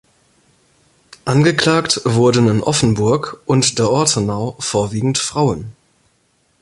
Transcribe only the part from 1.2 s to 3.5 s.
Angeklagt wurden in Offenburg